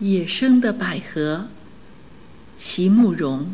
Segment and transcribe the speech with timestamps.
[0.00, 1.44] 野生的百合，
[2.56, 3.52] 席慕容。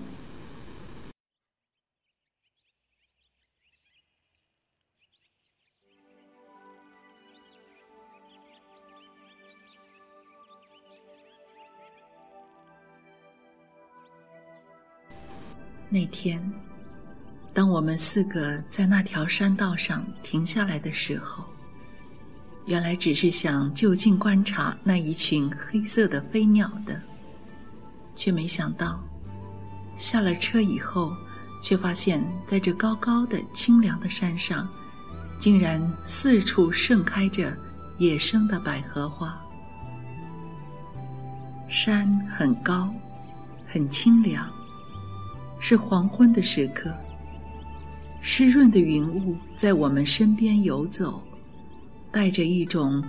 [15.89, 16.53] 那天，
[17.55, 21.43] 当我们四个在那条山道上停下来的时候，
[22.67, 27.01] 原来只是想就近观察那一群黑色的飞鸟的，
[28.17, 29.03] 却没想到，
[29.99, 31.13] 下了车以后，
[31.61, 34.67] 却发现在这高高的清凉的山上，
[35.39, 37.55] 竟然四处盛开着
[37.99, 39.39] 野生的百合花。
[41.69, 42.89] 山很高，
[43.67, 44.49] 很清凉，
[45.61, 46.91] 是黄昏的时刻，
[48.23, 51.23] 湿润的云雾在我们身边游走。
[52.15, 53.03] 带着一种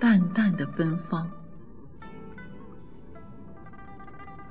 [0.00, 1.30] 淡淡的芬芳，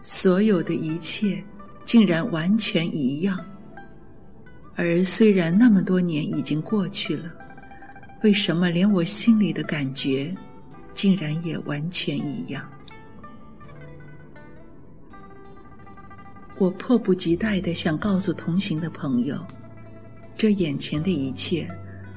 [0.01, 1.43] 所有的一切
[1.83, 3.37] 竟然完全一样。
[4.77, 7.29] 而虽然那么多年已经过去了，
[8.23, 10.33] 为什么连我心里的感觉
[10.93, 12.65] 竟然也完全一样？
[16.57, 19.37] 我迫不及待的想告诉同行的朋友，
[20.37, 21.69] 这眼前的一切。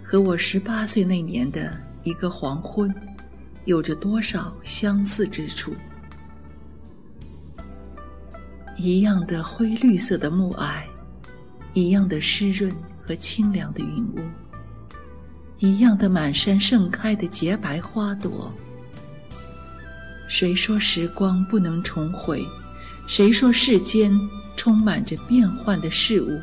[0.02, 2.94] 和我十八岁那年的一个黄昏，
[3.64, 5.72] 有着多少相似之处？
[8.76, 10.82] 一样的灰绿色的暮霭，
[11.74, 14.20] 一样的湿润和清凉的云雾，
[15.58, 18.52] 一样的满山盛开的洁白花朵。
[20.28, 22.46] 谁说时光不能重回？
[23.06, 24.10] 谁说世间
[24.56, 26.40] 充满着变幻的事物？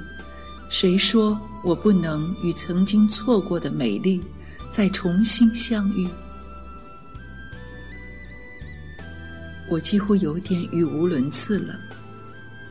[0.69, 1.39] 谁说？
[1.64, 4.23] 我不能与曾经错过的美丽
[4.71, 6.07] 再重新相遇，
[9.69, 11.75] 我几乎有点语无伦次了。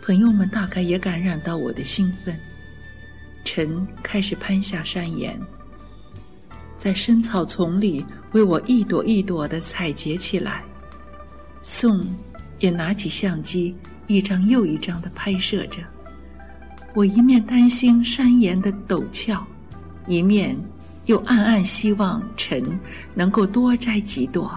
[0.03, 2.39] 朋友们大概也感染到我的兴奋。
[3.45, 5.41] 晨开始攀下山岩，
[6.77, 10.63] 在深草丛里为我一朵一朵的采撷起来。
[11.63, 12.07] 宋
[12.61, 13.75] 也拿起相机，
[14.07, 15.83] 一张又一张的拍摄着。
[16.95, 19.45] 我一面担心山岩的陡峭，
[20.07, 20.57] 一面
[21.07, 22.63] 又暗暗希望臣
[23.15, 24.55] 能够多摘几朵。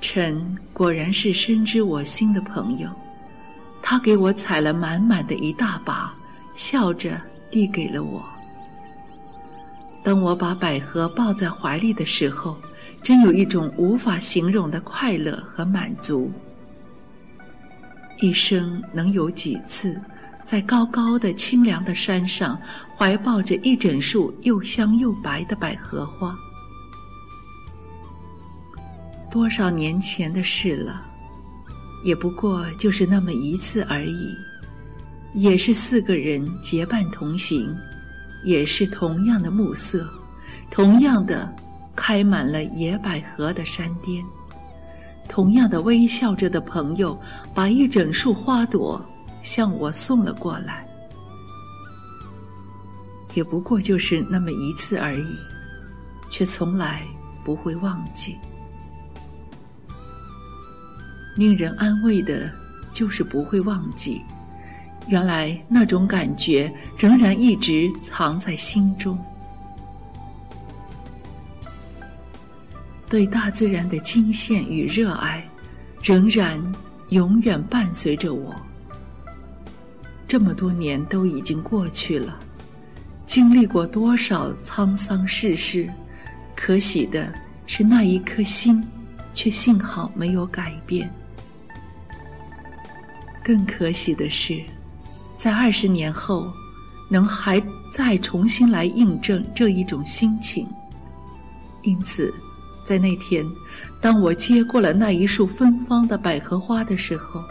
[0.00, 2.88] 臣果然是深知我心的朋友，
[3.82, 6.12] 他给我采了满满的一大把，
[6.54, 8.22] 笑着递给了我。
[10.04, 12.56] 当我把百合抱在怀里的时候，
[13.02, 16.30] 真有一种无法形容的快乐和满足。
[18.20, 20.00] 一生能有几次？
[20.48, 22.58] 在高高的清凉的山上，
[22.96, 26.34] 怀抱着一整束又香又白的百合花。
[29.30, 31.04] 多少年前的事了，
[32.02, 34.34] 也不过就是那么一次而已。
[35.34, 37.76] 也是四个人结伴同行，
[38.42, 40.08] 也是同样的暮色，
[40.70, 41.46] 同样的
[41.94, 44.24] 开满了野百合的山巅，
[45.28, 47.20] 同样的微笑着的朋友，
[47.54, 49.04] 把一整束花朵。
[49.42, 50.86] 向我送了过来，
[53.34, 55.36] 也不过就是那么一次而已，
[56.28, 57.02] 却从来
[57.44, 58.36] 不会忘记。
[61.36, 62.50] 令人安慰的，
[62.92, 64.22] 就是不会忘记，
[65.06, 69.16] 原来那种感觉仍然一直藏在心中。
[73.08, 75.48] 对大自然的惊羡与热爱，
[76.02, 76.60] 仍然
[77.08, 78.54] 永远伴随着我。
[80.28, 82.38] 这么多年都已经过去了，
[83.24, 85.88] 经历过多少沧桑世事，
[86.54, 87.32] 可喜的
[87.66, 88.86] 是那一颗心，
[89.32, 91.10] 却幸好没有改变。
[93.42, 94.62] 更可喜的是，
[95.38, 96.46] 在二十年后，
[97.10, 97.58] 能还
[97.90, 100.68] 再重新来印证这一种心情。
[101.84, 102.30] 因此，
[102.84, 103.42] 在那天，
[103.98, 107.42] 当我接过了那一束芬芳的百合花的时候，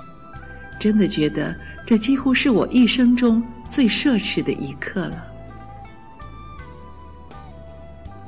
[0.79, 1.55] 真的觉得。
[1.85, 5.25] 这几乎是我一生中最奢侈的一刻了，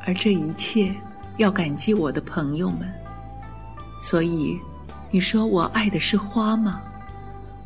[0.05, 0.95] 而这一切
[1.35, 2.89] 要感激我的朋友们。
[4.01, 4.57] 所以，
[5.11, 6.81] 你说我爱的是花吗？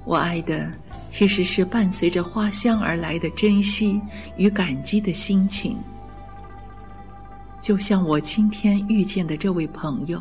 [0.04, 0.72] 我爱的
[1.12, 4.02] 其实是伴随着花香而来的珍惜
[4.36, 5.78] 与感激的心情。
[7.62, 10.20] 就像我今天遇见的这位朋友，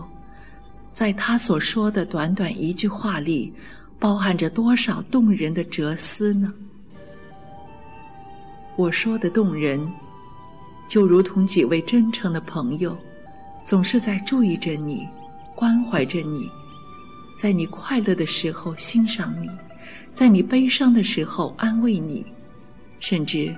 [0.93, 3.55] 在他所说的短短一句话里。
[4.02, 6.52] 包含着多少动人的哲思呢？
[8.75, 9.81] 我说的动人，
[10.88, 12.99] 就如同几位真诚的朋友，
[13.64, 15.06] 总是在注意着你，
[15.54, 16.50] 关怀着你，
[17.37, 19.49] 在你快乐的时候欣赏你，
[20.12, 22.26] 在你悲伤的时候安慰你，
[22.98, 23.55] 甚至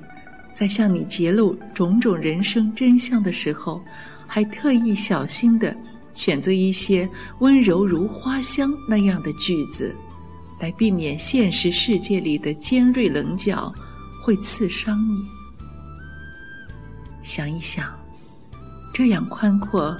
[0.52, 3.82] 在向你揭露种种人生真相的时候，
[4.26, 5.74] 还特意小心的
[6.12, 7.08] 选择一些
[7.38, 9.96] 温柔如花香那样的句子，
[10.64, 13.70] 来避免现实世界里的尖锐棱角
[14.22, 15.22] 会刺伤你。
[17.22, 17.92] 想一想，
[18.90, 19.94] 这样宽阔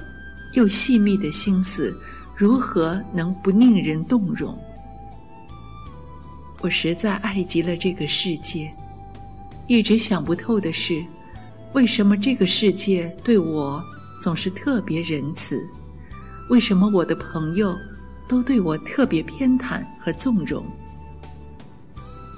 [0.53, 1.95] 又细密的心思。
[2.35, 4.57] 如何能不令人动容？
[6.61, 8.73] 我实在爱极了这个世界，
[9.67, 10.99] 一直想不透的是，
[11.73, 13.81] 为什么这个世界对我
[14.19, 15.63] 总是特别仁慈？
[16.49, 17.77] 为什么我的朋友
[18.27, 20.63] 都对我特别偏袒和纵容？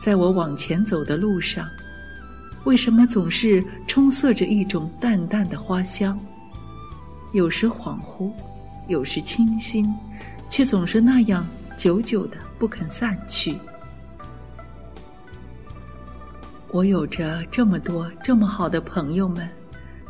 [0.02, 1.68] 在我往前走的路上，
[2.66, 6.20] 为什么总是充塞着一种淡淡的花香？
[7.34, 8.32] 有时恍惚。
[8.88, 9.94] 有时清新，
[10.50, 11.46] 却总是那样
[11.76, 13.58] 久久的不肯散去。
[16.72, 19.46] 我有着这么多这么好的朋友们，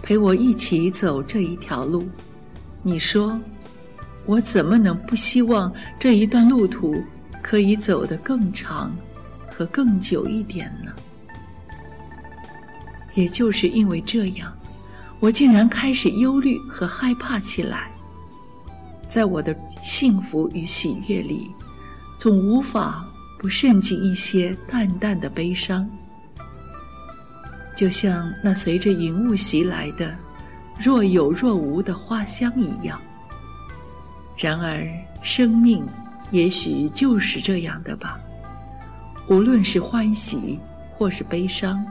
[0.03, 2.07] 陪我一起走这一条路。
[2.83, 3.35] 你说，
[4.27, 7.03] 我怎么能不希望这一段路途
[7.41, 8.95] 可以走得更长
[9.50, 10.91] 和更久一点呢？
[13.15, 14.53] 也就是因为这样，
[15.19, 17.89] 我竟然开始忧虑和害怕起来。
[19.09, 21.50] 在我的幸福与喜悦里，
[22.19, 23.03] 总无法
[23.39, 25.89] 不渗进一些淡淡的悲伤，
[27.75, 30.13] 就像那随着云雾袭来的
[30.77, 33.00] 若有若无的花香一样。
[34.38, 34.88] 然而，
[35.22, 35.86] 生命
[36.31, 38.19] 也许就是这样的吧。
[39.30, 40.60] 无论是欢喜
[40.92, 41.86] 或是悲伤，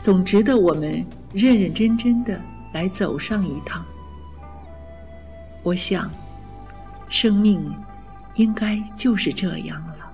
[0.00, 1.04] 总值得我们
[1.34, 2.40] 认认真真的
[2.72, 3.84] 来走上一趟。
[5.62, 6.10] 我想。
[7.12, 7.60] 生命，
[8.36, 10.09] 应该就是这样了。